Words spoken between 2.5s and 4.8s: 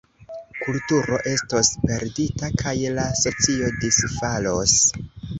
kaj la socio disfalos.